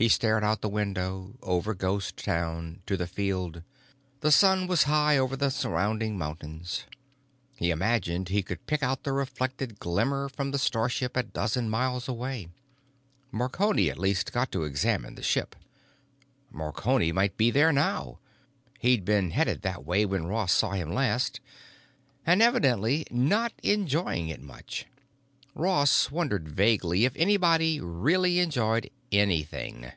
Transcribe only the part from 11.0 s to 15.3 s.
a dozen miles away. Marconi at least got to examine the